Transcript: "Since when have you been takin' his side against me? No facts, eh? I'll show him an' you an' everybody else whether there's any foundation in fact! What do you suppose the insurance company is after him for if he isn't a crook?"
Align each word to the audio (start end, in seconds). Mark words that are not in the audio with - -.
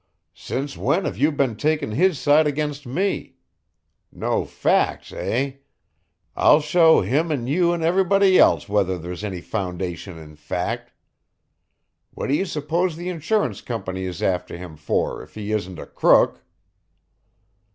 "Since 0.33 0.75
when 0.79 1.05
have 1.05 1.15
you 1.19 1.31
been 1.31 1.55
takin' 1.55 1.91
his 1.91 2.17
side 2.17 2.47
against 2.47 2.87
me? 2.87 3.35
No 4.11 4.45
facts, 4.45 5.13
eh? 5.13 5.57
I'll 6.35 6.59
show 6.59 7.01
him 7.01 7.31
an' 7.31 7.45
you 7.45 7.71
an' 7.71 7.83
everybody 7.83 8.39
else 8.39 8.67
whether 8.67 8.97
there's 8.97 9.23
any 9.23 9.41
foundation 9.41 10.17
in 10.17 10.35
fact! 10.35 10.91
What 12.15 12.29
do 12.29 12.33
you 12.33 12.45
suppose 12.47 12.95
the 12.95 13.09
insurance 13.09 13.61
company 13.61 14.05
is 14.05 14.23
after 14.23 14.57
him 14.57 14.75
for 14.75 15.21
if 15.21 15.35
he 15.35 15.51
isn't 15.51 15.77
a 15.77 15.85
crook?" 15.85 16.43